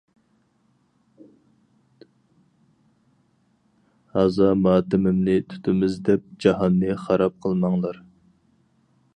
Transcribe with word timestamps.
ھازا 4.15 4.49
ماتىمىمنى 4.63 5.37
تۇتىمىز 5.53 6.01
دەپ 6.09 6.27
جاھاننى 6.47 6.97
خاراب 7.07 7.41
قىلماڭلار. 7.47 8.05